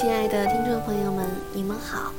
[0.00, 2.10] 亲爱的听众朋友们，你们好，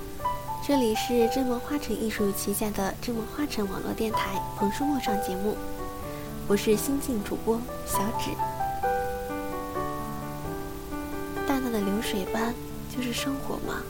[0.64, 5.58] 这里是真文花城艺术旗下的真文花城网络电台《彭叔陌上》节目，
[6.48, 8.30] 我是新晋主播小芷。
[11.48, 12.54] 淡淡的流水般，
[12.96, 13.82] 就是生活吗？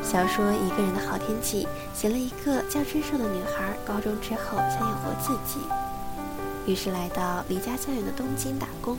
[0.00, 1.66] 小说《一个人的好天气》
[2.00, 5.58] 写了一个叫知寿的女孩，高中之后想养活自己，
[6.64, 8.96] 于是来到离家较远的东京打工。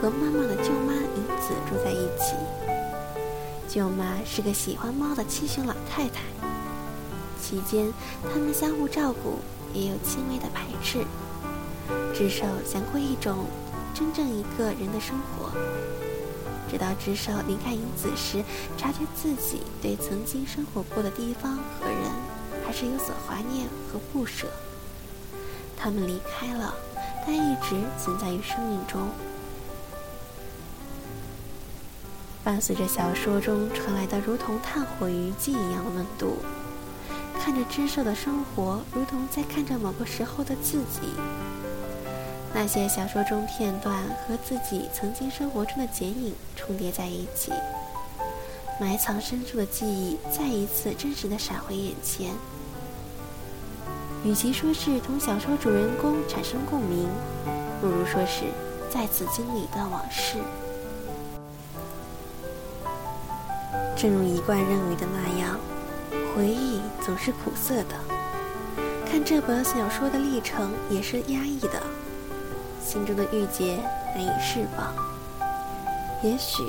[0.00, 2.34] 和妈妈的舅妈银子住在一起。
[3.68, 6.22] 舅妈是个喜欢猫的七旬老太太。
[7.40, 7.92] 期间，
[8.32, 9.38] 他们相互照顾，
[9.72, 11.04] 也有轻微的排斥。
[12.14, 13.44] 智寿想过一种
[13.94, 15.50] 真正一个人的生活。
[16.68, 18.42] 直到智寿离开银子时，
[18.76, 22.10] 察觉自己对曾经生活过的地方和人
[22.66, 24.48] 还是有所怀念和不舍。
[25.76, 26.74] 他们离开了，
[27.24, 29.08] 但一直存在于生命中。
[32.46, 36.36] 伴随着小说中传来的如同炭火余烬一样的温度，
[37.40, 41.12] 看着知寿的生活，如同在看着某个时候的自己。
[42.54, 47.50] 那些小说中片段和自己曾经生活中的剪影重叠在一起，
[48.80, 52.30] 埋藏深处的记忆再一次真实的闪回眼前。
[54.24, 57.08] 与其说是同小说主人公产生共鸣，
[57.80, 58.44] 不如说是
[58.88, 60.38] 再次经历一段往事。
[63.96, 65.58] 正如一贯认为的那样，
[66.34, 67.94] 回忆总是苦涩的。
[69.08, 71.82] 看这本小说的历程也是压抑的，
[72.84, 73.76] 心中的郁结
[74.14, 74.94] 难以释放。
[76.22, 76.62] 也许，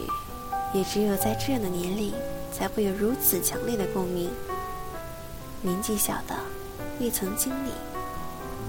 [0.73, 2.13] 也只有在这样的年龄，
[2.51, 4.29] 才会有如此强烈的共鸣。
[5.61, 6.35] 年纪小的
[6.99, 7.71] 未曾经历，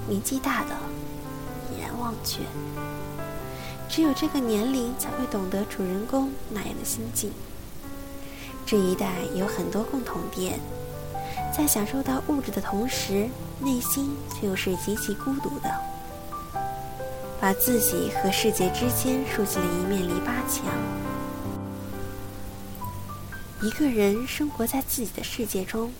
[0.08, 0.70] 年纪大的
[1.70, 2.40] 已然忘却。
[3.88, 7.32] 只有这个年龄，才会懂得主人公那样的心境。
[8.70, 10.60] 这一代有很多共同点，
[11.56, 13.26] 在享受到物质的同时，
[13.60, 15.74] 内心却又是极其孤独的，
[17.40, 20.66] 把自己和世界之间竖起了一面篱笆墙。
[23.62, 25.90] 一个人生活在自己的世界中，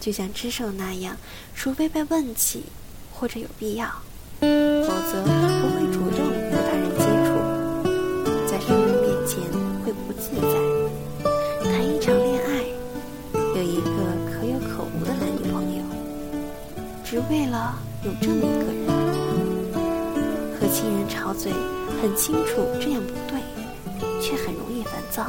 [0.00, 1.18] 就像知寿那样，
[1.54, 2.64] 除非被问起
[3.12, 3.86] 或者有必要，
[4.40, 4.46] 否
[5.12, 5.22] 则
[5.60, 6.25] 不会主动
[17.46, 18.88] 为了有这么一个人，
[20.58, 21.52] 和亲人吵嘴，
[22.02, 23.40] 很清楚这样不对，
[24.20, 25.28] 却很容易烦躁。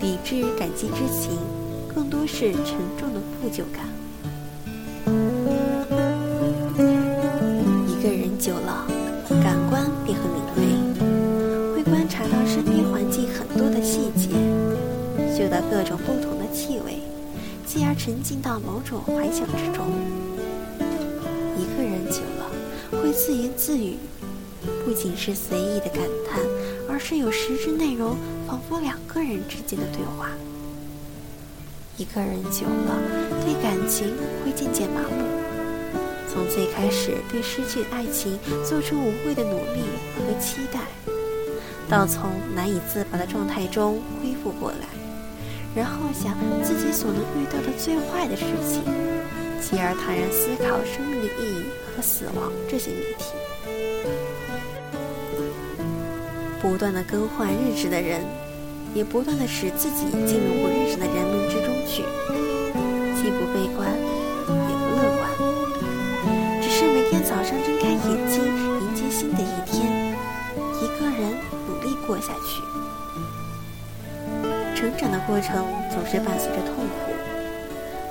[0.00, 1.36] 理智感激之情，
[1.92, 3.84] 更多是沉重的负疚感。
[7.88, 8.86] 一个人久了，
[9.42, 14.28] 感官便很敏锐，会观察到身边环境很多的细节，
[15.36, 17.02] 嗅到各种不同的气味，
[17.66, 19.88] 继而沉浸到某种幻想之中。
[23.14, 23.94] 自言自语，
[24.84, 26.40] 不仅是随意的感叹，
[26.88, 30.30] 而是有实质内容，仿佛两个人之间的对话。
[31.96, 32.98] 一个人久了，
[33.44, 34.12] 对感情
[34.44, 35.24] 会渐渐麻木，
[36.28, 38.36] 从最开始对失去爱情
[38.68, 39.84] 做出无谓的努力
[40.18, 40.80] 和期待，
[41.88, 44.88] 到从难以自拔的状态中恢复过来，
[45.72, 48.82] 然后想自己所能遇到的最坏的事情。
[49.64, 51.64] 继而坦然思考生命的意义
[51.96, 53.32] 和死亡这些谜题。
[56.60, 58.20] 不断的更换认识的人，
[58.92, 62.04] 也不断的使自己进入不认识的人们之中去，
[63.16, 65.32] 既不悲观，也不乐观，
[66.60, 70.12] 只是每天早上睁开眼睛，迎接新的一天，
[70.76, 71.32] 一个人
[71.68, 72.60] 努力过下去。
[74.76, 76.92] 成长的过程总是伴随着痛苦。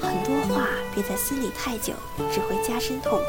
[0.01, 1.93] 很多话憋在心里太久，
[2.31, 3.25] 只会加深痛苦。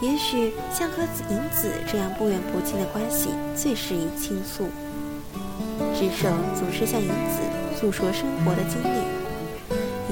[0.00, 4.68] 也许像和银子这样不远不近的关系，最适宜倾诉。
[5.94, 7.40] 智寿总是向银子
[7.78, 8.98] 诉说生活的经历，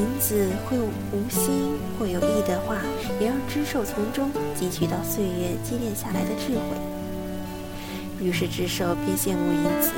[0.01, 2.77] 银子会无心或有意的话，
[3.21, 8.25] 也让智寿从中汲取到岁月积淀下来的智慧。
[8.25, 9.93] 于是智寿便羡慕银子，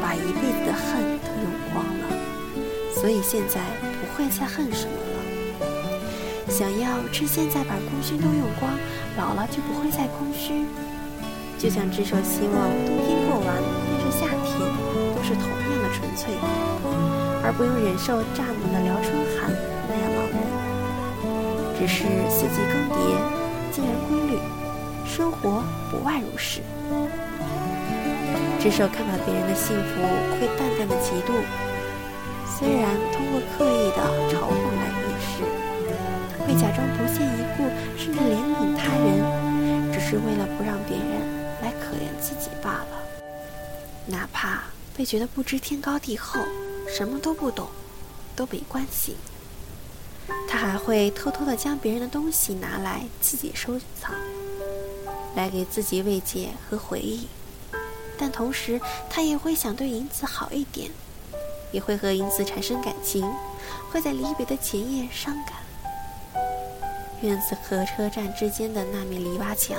[0.00, 2.08] 把一辈子的恨都用光了。
[2.94, 3.60] 所以现在。
[4.02, 5.21] 不会再恨什么了。
[6.52, 8.70] 想要趁现在把空虚都用光，
[9.16, 10.66] 老了就不会再空虚。
[11.58, 14.60] 就像智寿希望冬天过完，变成夏天，
[15.16, 16.34] 都是同样的纯粹，
[17.42, 19.48] 而不用忍受乍暖的辽春寒
[19.88, 20.36] 那样老人。
[21.80, 23.16] 只是四季更迭，
[23.72, 24.36] 自然规律，
[25.08, 26.60] 生活不外如是。
[28.60, 30.04] 只手看到别人的幸福，
[30.36, 31.32] 会淡淡的嫉妒。
[32.44, 35.01] 虽然通过刻意的嘲讽来，
[36.46, 37.64] 会假装不屑一顾，
[37.96, 41.06] 甚至怜悯他人，只是为了不让别人
[41.62, 43.02] 来可怜自己罢了。
[44.06, 44.64] 哪怕
[44.96, 46.40] 被觉得不知天高地厚，
[46.88, 47.68] 什么都不懂，
[48.34, 49.16] 都没关系。
[50.48, 54.12] 他还会偷偷的将别人的东西拿来自己收藏，
[55.34, 57.28] 来给自己慰藉和回忆。
[58.18, 60.90] 但同时，他也会想对银子好一点，
[61.72, 63.24] 也会和银子产生感情，
[63.90, 65.54] 会在离别的前夜伤感。
[67.22, 69.78] 院子和车站之间的那面篱笆墙，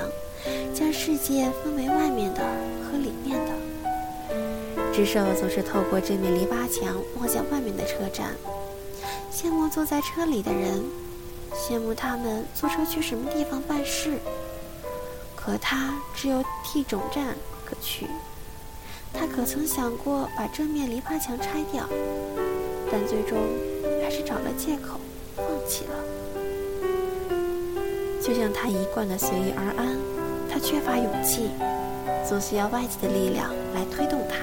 [0.74, 2.40] 将世界分为外面的
[2.82, 3.52] 和里面的。
[4.92, 8.34] 智寿总是透过这面篱笆墙望向外面的车站。
[9.30, 10.82] 羡慕坐在车里的人，
[11.52, 14.18] 羡慕他们坐车去什么地方办事。
[15.36, 17.34] 可他只有 T 总站
[17.66, 18.06] 可去。
[19.12, 21.86] 他可曾想过把这面篱笆墙拆掉？
[22.90, 23.36] 但最终
[24.02, 24.98] 还是找了借口
[25.36, 25.94] 放弃了。
[28.24, 29.98] 就像他一贯的随遇而安，
[30.48, 31.50] 他缺乏勇气，
[32.26, 34.36] 总需要外界的力量来推动他。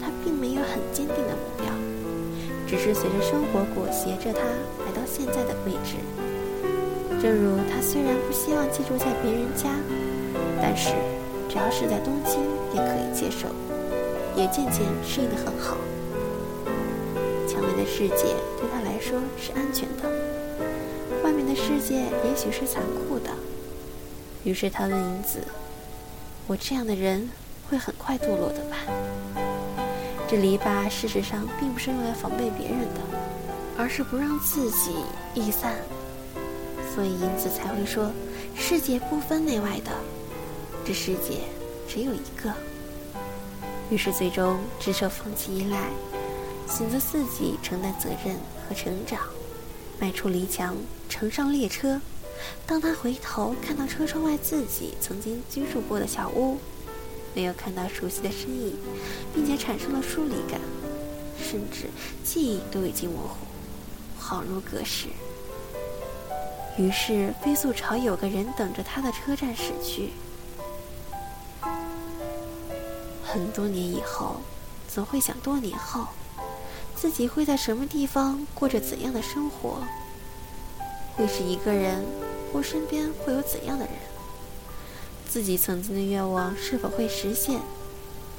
[0.00, 1.66] 他并没有很坚定的目标。
[2.66, 6.00] 只是随着生活裹挟着他来到现在的位置。
[7.20, 9.68] 正如他虽然不希望寄住在别人家，
[10.62, 10.88] 但是
[11.50, 12.40] 只要是在东京
[12.72, 13.46] 也可以接受，
[14.34, 15.76] 也渐渐适应得很好。
[17.46, 18.24] 墙内的世界
[18.56, 20.08] 对他来说是安全，的
[21.56, 23.30] 世界也许是残酷的。
[24.44, 25.40] 于是他问银子
[26.46, 27.28] ：“我这样的人
[27.68, 28.76] 会很快堕落的吧？”
[30.28, 33.00] 这篱笆事实上并不是用来防备别人的，
[33.78, 34.94] 而是不让自己
[35.34, 35.74] 易散。
[36.94, 38.10] 所以银子才会说
[38.54, 39.90] ：“世界不分内外的，
[40.84, 41.40] 这世界
[41.88, 42.52] 只有一个。”
[43.90, 45.88] 于是最终，智舍放弃依赖，
[46.68, 48.36] 选择自己承担责任
[48.68, 49.20] 和成长，
[49.98, 50.76] 迈出篱墙，
[51.08, 52.00] 乘上列车。
[52.66, 56.58] 当他回头看到车窗外自己曾经居住过的小屋。
[57.34, 58.74] 没有看到熟悉的身影，
[59.34, 60.58] 并且产生了疏离感，
[61.38, 61.90] 甚至
[62.24, 63.36] 记忆都已经模糊，
[64.18, 65.08] 恍如隔世。
[66.78, 70.10] 于是飞速朝有个人等着他的车站驶去。
[73.22, 74.40] 很多年以后，
[74.88, 76.06] 总会想多年后，
[76.96, 79.84] 自己会在什么地方过着怎样的生活？
[81.14, 82.04] 会是一个人，
[82.52, 83.94] 或身边会有怎样的人？
[85.28, 87.60] 自己曾经的愿望是否会实现？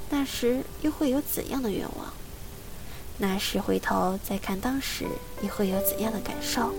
[0.09, 2.13] 那时又会有怎样的愿望？
[3.19, 5.05] 那时回头再看当时，
[5.39, 6.73] 你会有怎样的感受？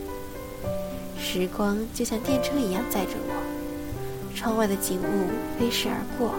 [1.20, 5.28] 时光就像电车一样载着我，窗外的景物
[5.58, 6.34] 飞逝而过，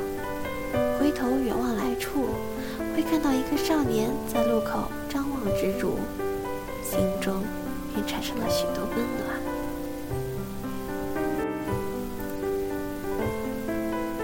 [1.00, 1.69] 回头远望，
[3.10, 5.98] 看到一个少年在路口张望执着，
[6.84, 7.42] 心中
[7.92, 9.40] 便产生了许多温暖。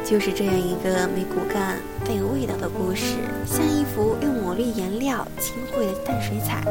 [0.06, 6.62] 就是这样一个没骨干但有味道的故事，像一幅用抹绿颜料轻绘的淡水彩，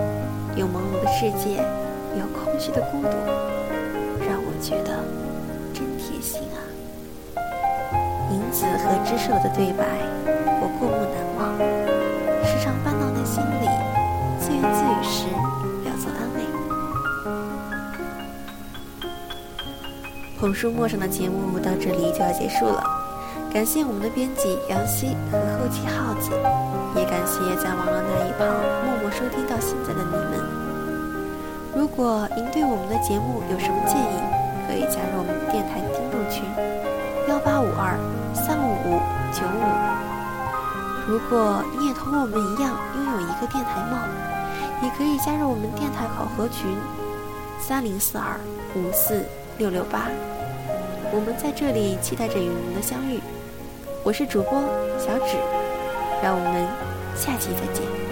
[0.55, 1.57] 有朦胧的世界，
[2.17, 3.09] 有空虚的孤独，
[4.25, 5.03] 让我觉得
[5.75, 6.63] 真贴心啊！
[8.31, 9.85] 银子和知寿的对白，
[20.45, 22.85] 红书陌上的节目到这里就要结束了。
[23.51, 26.29] 感谢我们的编辑杨希和后期耗子，
[26.95, 28.45] 也感谢在网络那一旁
[28.85, 30.45] 默默收听到现在的你们。
[31.75, 34.21] 如果您对我们的节目有什么建议，
[34.69, 36.45] 可以加入我们电台听众群
[37.27, 37.97] 幺八五二
[38.35, 39.01] 三五五
[39.33, 39.65] 九五。
[41.09, 43.99] 如果你也同我们一样拥有一个电台梦，
[44.83, 46.77] 也可以加入我们电台考核群
[47.59, 48.39] 三零四二
[48.77, 49.25] 五四
[49.57, 50.11] 六六八。
[51.13, 53.21] 我们在这里期待着与您的相遇。
[54.03, 54.61] 我是主播
[54.99, 55.37] 小芷，
[56.23, 56.67] 让我们
[57.17, 58.04] 下期再见。